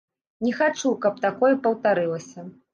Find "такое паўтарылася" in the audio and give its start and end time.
1.27-2.51